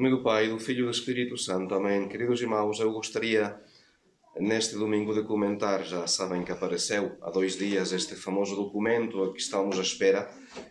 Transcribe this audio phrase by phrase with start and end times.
[0.00, 1.74] nome do Pai, do Filho e do Espírito Santo.
[1.74, 2.08] Amém.
[2.08, 3.60] Queridos irmãos, eu gostaria
[4.34, 9.30] neste domingo de comentar, já sabem que apareceu há dois dias este famoso documento a
[9.30, 10.30] que estamos à espera,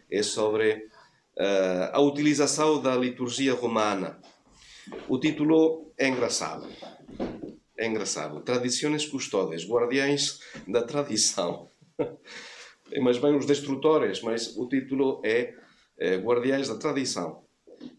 [0.09, 0.87] é sobre
[1.37, 4.19] uh, a utilização da liturgia romana.
[5.07, 6.67] O título é engraçado.
[7.77, 8.41] É engraçado.
[8.41, 11.69] Tradições custodes, guardiães da tradição.
[12.99, 15.53] mas bem os destrutores, mas o título é,
[15.99, 17.47] é Guardiães da Tradição.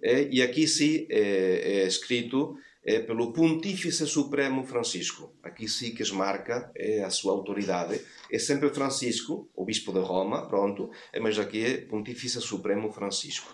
[0.02, 5.34] É, e aqui sim é, é escrito é, pelo Pontífice Supremo Francisco.
[5.42, 8.00] Aqui sim que esmarca é a sua autoridade.
[8.30, 10.90] É sempre Francisco, o Bispo de Roma, pronto,
[11.20, 13.52] mas aqui é Pontífice Supremo Francisco.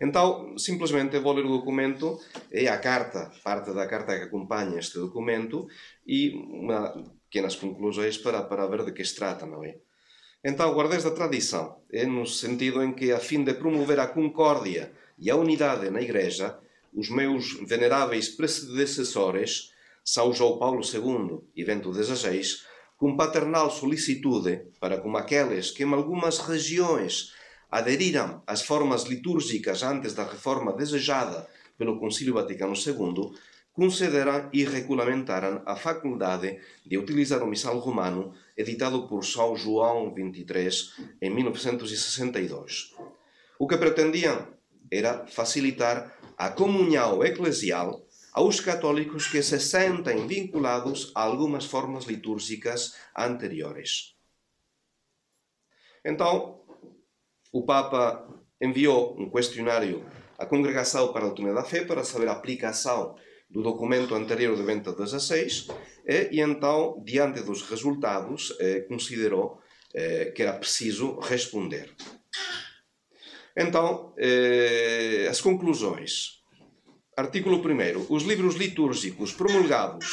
[0.00, 2.18] Então, simplesmente vou ler o documento,
[2.50, 5.68] é a carta, parte da carta que acompanha este documento,
[6.04, 6.92] e uma
[7.30, 9.76] pequenas conclusões para, para ver de que se trata, não é?
[10.44, 14.92] Então, guardeis da tradição, é no sentido em que, a fim de promover a concórdia
[15.16, 16.58] e a unidade na Igreja,
[16.92, 19.72] os meus veneráveis predecessores,
[20.04, 22.42] São João Paulo II e Bento XVI,
[22.96, 27.32] com paternal solicitude para com aqueles que em algumas regiões
[27.70, 33.32] aderiram às formas litúrgicas antes da reforma desejada pelo Concílio Vaticano II,
[33.72, 41.14] concederam e regulamentaram a faculdade de utilizar o missal romano editado por São João XXIII
[41.20, 42.94] em 1962.
[43.58, 44.48] O que pretendiam
[44.90, 52.96] era facilitar a comunhão eclesial aos católicos que se sentem vinculados a algumas formas litúrgicas
[53.16, 54.16] anteriores.
[56.04, 56.60] Então,
[57.52, 58.28] o Papa
[58.60, 60.04] enviou um questionário
[60.38, 63.16] à Congregação para a Doutrina da Fé para saber a aplicação
[63.52, 65.68] do documento anterior de Bento XVI
[66.06, 69.60] e, e então, diante dos resultados, eh, considerou
[69.94, 71.94] eh, que era preciso responder.
[73.54, 76.40] Então, eh, as conclusões.
[77.14, 78.06] Artículo 1.
[78.08, 80.06] Os livros litúrgicos promulgados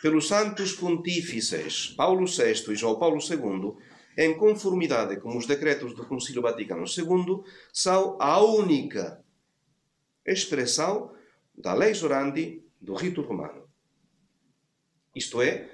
[0.00, 3.74] pelos santos pontífices Paulo VI e João Paulo II,
[4.16, 7.42] em conformidade com os decretos do Concílio Vaticano II,
[7.72, 9.20] são a única
[10.24, 11.12] expressão
[11.58, 13.68] da lei orandi do rito romano.
[15.14, 15.68] Isto é,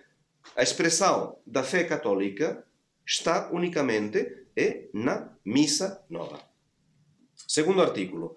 [0.56, 2.66] a expressão da fé católica
[3.06, 6.40] está unicamente e na missa nova.
[7.46, 8.34] Segundo artículo,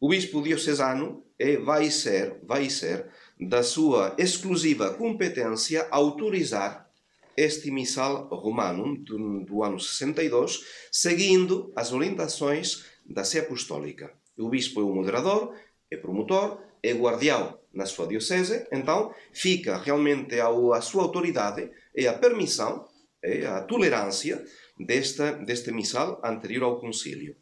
[0.00, 3.10] o bispo diocesano é, vai ser, vai ser
[3.40, 6.88] da sua exclusiva competência autorizar
[7.36, 10.60] este missal romano do, do ano 62,
[10.92, 14.14] seguindo as orientações da Sé Apostólica.
[14.38, 15.52] O bispo é o moderador,
[15.90, 22.14] é promotor, é guardião na sua diocese, então fica realmente a sua autoridade e a
[22.14, 22.88] permissão,
[23.22, 24.44] e a tolerância
[24.78, 27.36] desta, deste missal anterior ao concílio.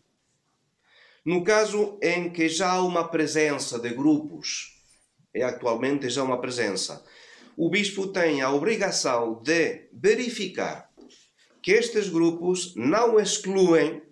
[1.24, 4.80] No caso em que já há uma presença de grupos,
[5.34, 7.04] é atualmente já uma presença,
[7.56, 10.90] o bispo tem a obrigação de verificar
[11.62, 14.02] que estes grupos não excluem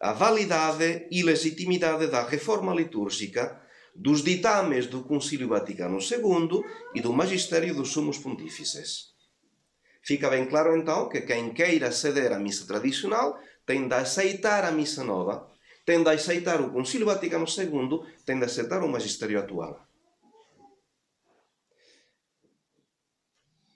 [0.00, 3.60] a validade e legitimidade da reforma litúrgica
[3.98, 6.62] dos ditames do Concílio Vaticano II
[6.94, 9.14] e do magistério dos sumos pontífices.
[10.02, 14.70] Fica bem claro então que quem queira ceder à missa tradicional tem de aceitar a
[14.70, 15.50] missa nova,
[15.84, 19.84] tem de aceitar o Concílio Vaticano II, tem de aceitar o magistério atual.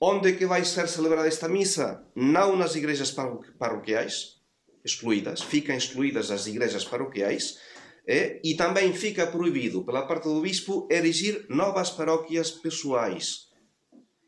[0.00, 2.06] Onde que vai ser celebrada esta missa?
[2.14, 3.14] Não nas igrejas
[3.58, 4.40] parroquiais,
[4.84, 7.58] excluídas, ficam excluídas as igrejas paroquiais,
[8.42, 13.48] e também fica proibido, pela parte do bispo, erigir novas paróquias pessoais.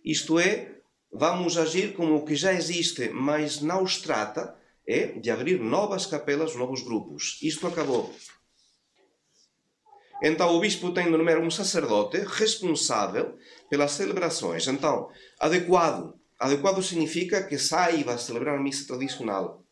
[0.04, 0.76] Isto é,
[1.12, 4.56] vamos agir como o que já existe, mas não os trata,
[4.87, 7.41] é de abrir novas capelas, novos grupos.
[7.42, 8.15] Isto acabou.
[10.22, 13.37] Então o bispo tem de nomear um sacerdote responsável
[13.69, 14.69] pelas celebrações.
[14.69, 15.09] Então,
[15.41, 16.15] adequado.
[16.38, 19.65] Adequado significa que saiba celebrar a missa tradicional,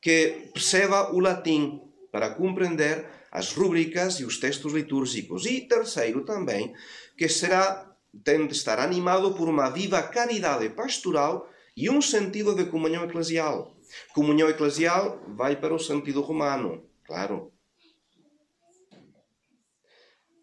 [0.00, 5.44] que perceba o latim para compreender as rúbricas e os textos litúrgicos.
[5.44, 6.72] E terceiro também,
[7.18, 7.90] que será
[8.22, 13.76] tem de estar animado por uma viva caridade pastoral e um sentido de comunhão eclesial.
[14.14, 17.52] Comunhão eclesial vai para o sentido romano, claro.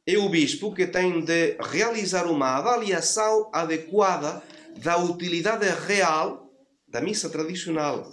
[0.06, 4.44] É o bispo que tem de realizar uma avaliação adequada
[4.84, 6.52] da utilidade real
[6.86, 8.12] da missa tradicional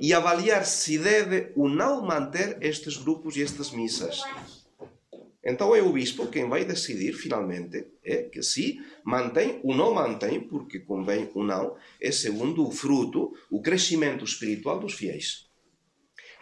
[0.00, 4.22] e avaliar se deve ou não manter estes grupos e estas missas.
[5.44, 10.40] Então é o bispo quem vai decidir finalmente é que se mantém ou não mantém,
[10.40, 15.48] porque convém ou não, é segundo o fruto, o crescimento espiritual dos fiéis.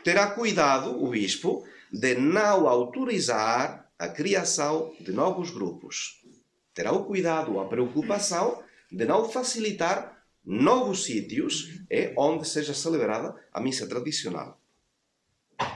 [0.05, 6.23] Terá cuidado o bispo de não autorizar a criação de novos grupos.
[6.75, 13.61] Terá o cuidado, a preocupação de não facilitar novos sítios é onde seja celebrada a
[13.61, 14.61] missa tradicional.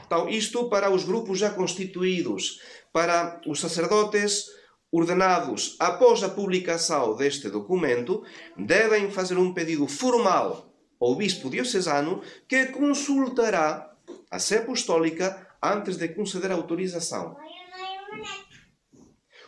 [0.07, 2.61] Então, isto para os grupos já constituídos,
[2.93, 4.47] para os sacerdotes
[4.91, 8.23] ordenados após a publicação deste documento,
[8.57, 13.93] devem fazer um pedido formal ao bispo diocesano que consultará
[14.31, 17.37] a Sé Apostólica antes de conceder a autorização.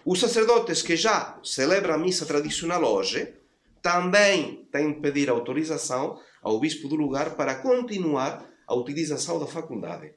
[0.04, 3.34] Os sacerdotes que já celebram a missa tradicional hoje
[3.82, 10.14] também têm de pedir autorização ao bispo do lugar para continuar a utilização da faculdade.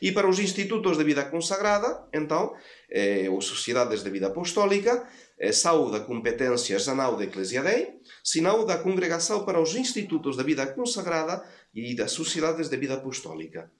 [0.00, 2.54] E para os institutos de vida consagrada, então,
[2.90, 5.08] eh, ou sociedades de vida apostólica,
[5.38, 10.66] eh, saúda competências anal de Ecclesia Dei, sinal da congregação para os institutos de vida
[10.66, 13.70] consagrada e das sociedades de vida apostólica.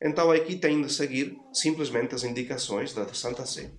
[0.00, 3.70] Então aqui tem de seguir simplesmente as indicações da Santa Sé.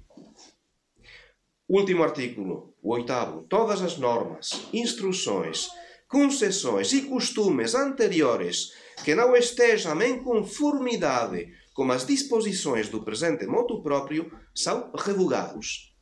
[1.74, 3.44] Último artículo, o oitavo.
[3.44, 5.70] Todas as normas, instruções,
[6.06, 8.74] concessões e costumes anteriores
[9.06, 15.96] que não estejam em conformidade com as disposições do presente moto próprio são revogados.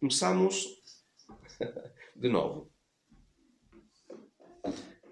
[0.00, 0.66] Começamos
[2.16, 2.72] de novo.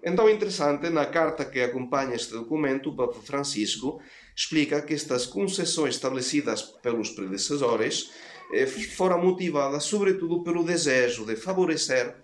[0.03, 4.01] Então, interessante, na carta que acompanha este documento, o Papa Francisco
[4.35, 8.09] explica que estas concessões estabelecidas pelos predecessores
[8.53, 12.15] eh, foram motivadas sobretudo pelo desejo de favorecer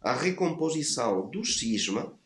[0.00, 2.18] a recomposição do cisma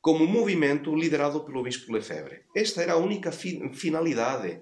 [0.00, 2.42] como movimento liderado pelo Bispo Lefebvre.
[2.54, 4.60] Esta era a única fi finalidade,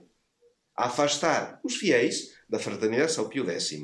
[0.77, 3.81] afastar os fiéis da fraternidade São Pio X.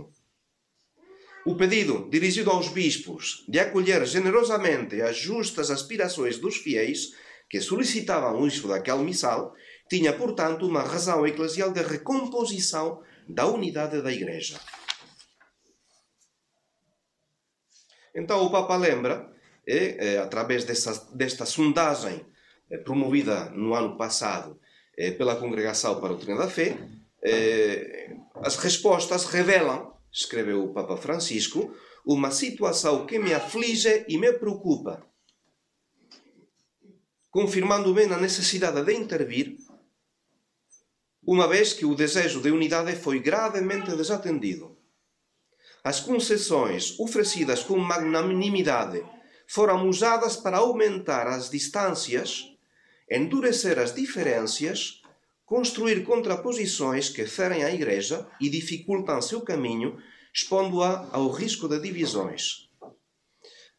[1.45, 7.13] O pedido dirigido aos bispos de acolher generosamente as justas aspirações dos fiéis
[7.51, 9.53] que solicitavam o uso daquele missal
[9.91, 14.59] tinha, portanto, uma razão eclesial de recomposição da unidade da Igreja.
[18.15, 19.31] Então o Papa lembra,
[19.67, 22.27] é, é, através dessa, desta sondagem
[22.71, 24.59] é, promovida no ano passado
[25.17, 26.77] pela Congregação para o Treino da Fé,
[28.43, 31.75] as respostas revelam escreveu o Papa Francisco,
[32.05, 35.07] uma situação que me aflige e me preocupa,
[37.31, 39.57] confirmando-me na necessidade de intervir,
[41.31, 44.75] uma vez que o desejo de unidade foi gravemente desatendido.
[45.85, 49.05] As concessões oferecidas com magnanimidade
[49.47, 52.45] foram usadas para aumentar as distâncias,
[53.11, 55.03] endurecer as diferenças
[55.45, 59.99] construir contraposições que ferem a Igreja e dificultam seu caminho,
[60.33, 62.69] expondo-a ao risco de divisões.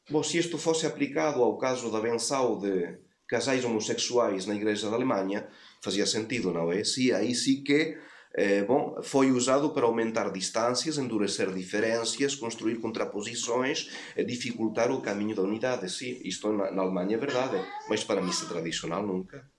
[0.10, 2.98] Bom, se isto fosse aplicado ao caso da benção de
[3.28, 5.48] casais homossexuais na Igreja da Alemanha,
[5.82, 6.84] fazia sentido, não é?
[6.84, 7.98] Sim, aí sim que
[8.34, 15.36] eh, bom, foi usado para aumentar distâncias, endurecer diferenças, construir contraposições, eh, dificultar o caminho
[15.36, 15.90] da unidade.
[15.90, 17.60] Sim, isto na, na Alemanha é verdade,
[17.90, 19.50] mas para a missa tradicional nunca.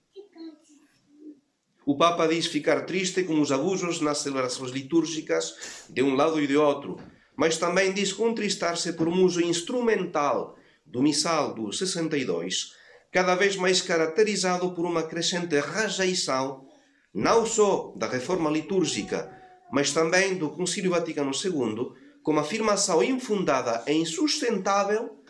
[1.85, 6.47] O Papa diz ficar triste com os abusos nas celebrações litúrgicas de um lado e
[6.47, 6.97] de outro,
[7.35, 12.73] mas também diz contristar-se por um uso instrumental do missal do 62,
[13.11, 16.67] cada vez mais caracterizado por uma crescente rejeição
[17.13, 19.29] não só da reforma litúrgica,
[19.71, 21.91] mas também do Concílio Vaticano II,
[22.23, 25.21] como afirmação infundada e insustentável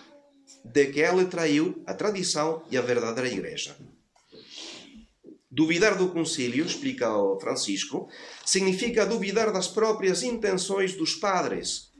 [0.64, 3.76] de que ela traiu a tradição e a verdadeira Igreja.
[5.50, 8.08] Duvidar do concílio, explica o Francisco,
[8.46, 11.92] significa duvidar das próprias intenções dos padres,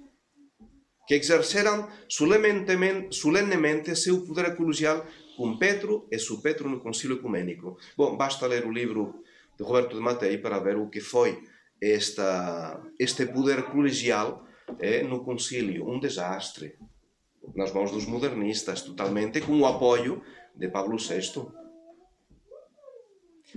[1.06, 5.06] que exerceram solenemente, seu poder colegial
[5.42, 7.76] com Petro e su Petro no concílio ecumênico.
[7.98, 9.24] Bom, basta ler o livro
[9.58, 11.42] de Roberto de Matei para ver o que foi
[11.82, 14.46] esta, este poder colegial
[14.78, 15.90] é, no concílio.
[15.90, 16.76] Um desastre,
[17.56, 20.22] nas mãos dos modernistas, totalmente, com o apoio
[20.56, 21.48] de Pablo VI.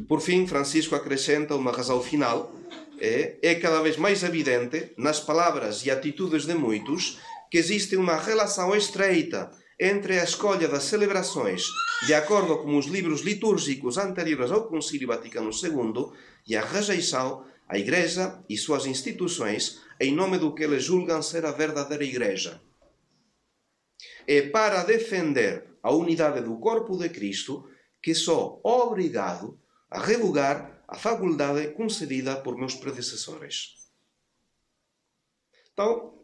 [0.09, 2.50] Por fim, Francisco acrescenta uma razão final.
[2.99, 8.75] É cada vez mais evidente, nas palavras e atitudes de muitos, que existe uma relação
[8.75, 11.64] estreita entre a escolha das celebrações
[12.07, 16.12] de acordo com os livros litúrgicos anteriores ao Concílio Vaticano II
[16.47, 21.45] e a rejeição à Igreja e suas instituições em nome do que eles julgam ser
[21.47, 22.61] a verdadeira Igreja.
[24.26, 27.69] É para defender a unidade do corpo de Cristo
[28.02, 29.59] que sou obrigado
[29.90, 33.88] a revogar a faculdade concedida por meus predecessores.
[35.73, 36.14] Então,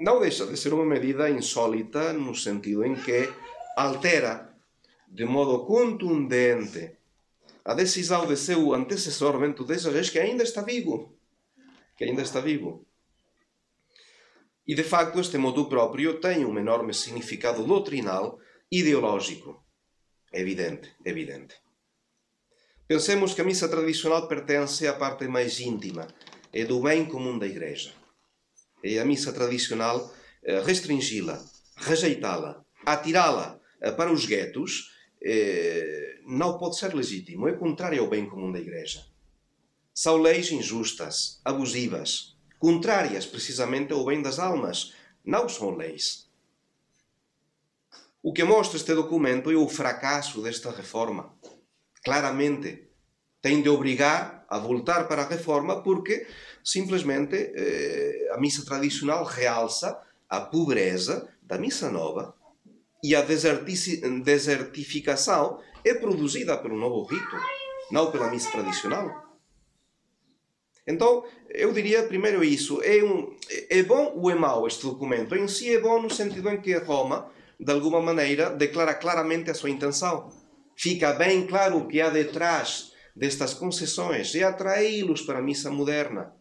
[0.00, 3.28] não deixa de ser uma medida insólita no sentido em que
[3.76, 4.54] altera
[5.08, 6.98] de modo contundente
[7.64, 11.14] a decisão de seu antecessor Bento XVI que ainda está vivo.
[11.96, 12.86] Que ainda está vivo.
[14.66, 18.38] E de facto, este modo próprio tem um enorme significado doutrinal,
[18.70, 19.64] ideológico.
[20.32, 21.56] Evidente, evidente.
[22.86, 26.06] Pensemos que a missa tradicional pertence à parte mais íntima,
[26.52, 27.97] é do bem comum da Igreja.
[28.82, 31.42] E a missa tradicional, eh, restringi-la,
[31.76, 34.92] rejeitá-la, atirá-la eh, para os guetos,
[35.22, 39.04] eh, não pode ser legítimo, é contrário ao bem comum da Igreja.
[39.92, 44.94] São leis injustas, abusivas, contrárias precisamente ao bem das almas.
[45.24, 46.28] Não são leis.
[48.22, 51.36] O que mostra este documento é o fracasso desta reforma
[52.08, 52.87] claramente
[53.48, 56.26] tem de obrigar a voltar para a reforma porque
[56.62, 62.34] simplesmente eh, a missa tradicional realça a pobreza da missa nova
[63.02, 67.36] e a desertificação é produzida pelo novo rito,
[67.90, 69.38] não pela missa tradicional.
[70.86, 72.82] Então, eu diria primeiro isso.
[72.82, 73.34] É, um,
[73.70, 75.34] é bom ou é mau este documento?
[75.34, 79.54] Em si é bom no sentido em que Roma, de alguma maneira, declara claramente a
[79.54, 80.30] sua intenção
[80.76, 86.32] fica bem claro o que há detrás destas concessões e atraí-los para a missa moderna.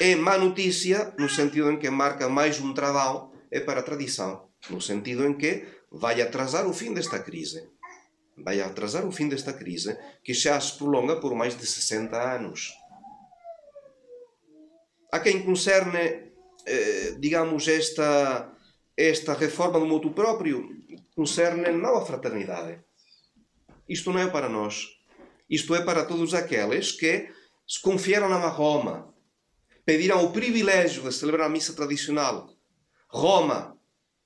[0.00, 4.48] É má notícia no sentido em que marca mais um travão é para a tradição,
[4.70, 7.68] no sentido em que vai atrasar o fim desta crise.
[8.36, 12.74] Vai atrasar o fim desta crise, que já se prolonga por mais de 60 anos.
[15.12, 16.32] A quem concerne,
[16.66, 18.52] eh, digamos, esta,
[18.96, 20.68] esta reforma do motu próprio,
[21.14, 22.85] concerne não a fraternidade.
[23.88, 24.88] Isto não é para nós.
[25.48, 27.28] Isto é para todos aqueles que
[27.66, 29.14] se confiaram na Roma,
[29.84, 32.50] pediram o privilégio de celebrar a missa tradicional.
[33.08, 33.78] Roma,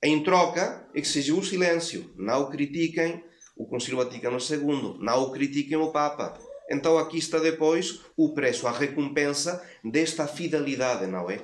[0.03, 2.11] em troca, exigiu o silêncio.
[2.15, 3.23] Não critiquem
[3.55, 6.39] o Concílio Vaticano II, não critiquem o Papa.
[6.69, 11.39] Então aqui está depois o preço, a recompensa desta fidelidade, não é?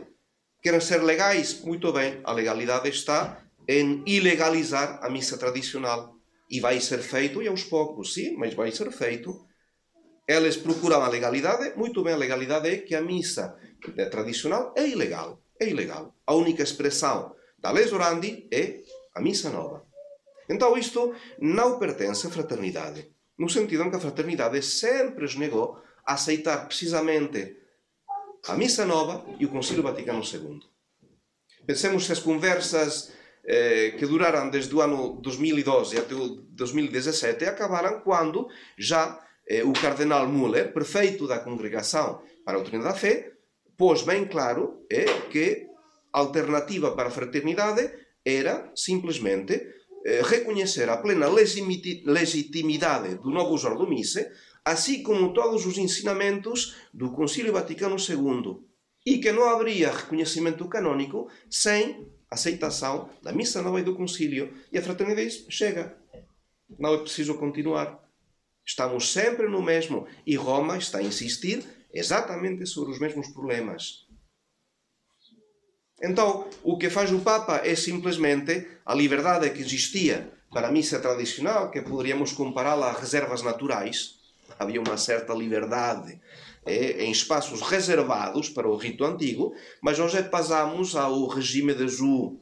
[0.61, 1.61] Querem ser legais?
[1.61, 6.16] Muito bem, a legalidade está em ilegalizar a missa tradicional.
[6.49, 9.45] E vai ser feito, e aos poucos, sim, mas vai ser feito.
[10.27, 13.57] Eles procuram a legalidade, muito bem, a legalidade é que a missa
[14.11, 15.41] tradicional é ilegal.
[15.59, 16.15] É ilegal.
[16.25, 18.81] A única expressão da Les Orandi é
[19.15, 19.85] a missa nova.
[20.49, 23.11] Então isto não pertence à fraternidade.
[23.37, 27.57] No sentido em que a fraternidade sempre os negou a aceitar precisamente
[28.47, 30.59] a missa nova e o Concílio Vaticano II.
[31.65, 33.11] Pensemos se as conversas
[33.47, 39.71] eh, que duraram desde o ano 2012 até o 2017 acabaram quando já eh, o
[39.71, 43.31] cardenal Müller, prefeito da Congregação para a Doutrina da Fé,
[43.77, 45.67] pôs bem claro é, que
[46.11, 47.89] a alternativa para a fraternidade
[48.25, 49.53] era simplesmente
[50.05, 54.27] eh, reconhecer a plena legitimidade do novo Jordo Mise,
[54.65, 58.57] assim como todos os ensinamentos do Concílio Vaticano II,
[59.05, 64.53] e que não haveria reconhecimento canônico sem aceitação da missa nova e do concílio.
[64.71, 65.97] E a fraternidade diz: chega,
[66.77, 68.03] não é preciso continuar.
[68.65, 70.07] Estamos sempre no mesmo.
[70.25, 74.05] E Roma está a insistir exatamente sobre os mesmos problemas.
[76.01, 80.99] Então, o que faz o Papa é simplesmente a liberdade que existia para a missa
[80.99, 84.15] tradicional, que poderíamos compará-la a reservas naturais.
[84.59, 86.19] Havia uma certa liberdade
[86.67, 92.39] é, em espaços reservados para o rito antigo, mas hoje passamos ao regime de Ju,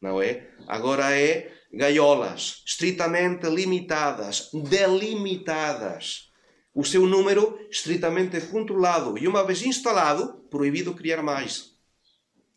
[0.00, 0.48] não é?
[0.66, 6.30] Agora é gaiolas, estritamente limitadas, delimitadas.
[6.74, 11.74] O seu número estritamente controlado e, uma vez instalado, proibido criar mais.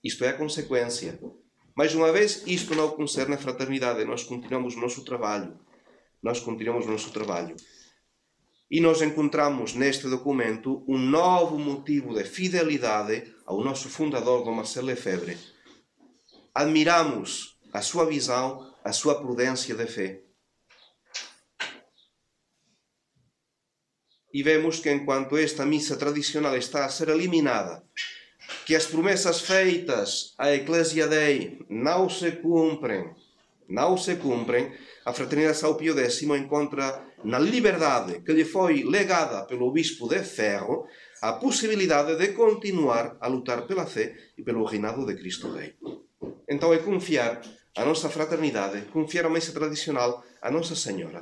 [0.03, 1.17] Isto é a consequência.
[1.75, 4.03] Mais uma vez, isto não concerne a fraternidade.
[4.03, 5.57] Nós continuamos o nosso trabalho.
[6.21, 7.55] Nós continuamos o nosso trabalho.
[8.69, 14.87] E nós encontramos neste documento um novo motivo de fidelidade ao nosso fundador, Dom Marcelo
[14.87, 15.37] Lefebvre.
[16.53, 20.21] Admiramos a sua visão, a sua prudência de fé.
[24.31, 27.83] E vemos que enquanto esta missa tradicional está a ser eliminada,
[28.65, 33.15] que as promessas feitas à Eclésia Dei não se cumprem,
[33.67, 34.71] não se cumprem,
[35.03, 40.23] a Fraternidade São Pio X encontra na liberdade que lle foi legada pelo bispo de
[40.23, 40.87] Ferro
[41.21, 45.75] a posibilidade de continuar a lutar pela fé e pelo reinado de Cristo Rei.
[46.47, 47.41] Então é confiar
[47.75, 51.21] a nosa fraternidade, confiar a mesa tradicional a Nosa Senhora.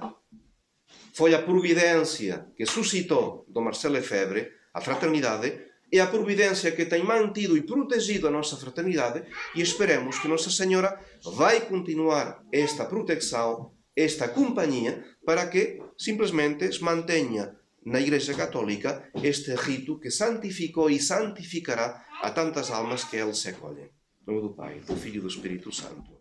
[1.13, 7.03] Foi a providencia que suscitou do Marcelo Febre a fraternidade e a providencia que tem
[7.03, 9.23] mantido e protegido a nossa fraternidade
[9.55, 16.85] e esperemos que Nossa Senhora vai continuar esta proteção esta compañía para que simplesmente se
[16.85, 23.33] manteña na Igreja Católica este rito que santificou e santificará a tantas almas que ele
[23.33, 23.89] se acolhem.
[23.89, 26.16] Em nome do Pai, do Filho e do Espírito Santo.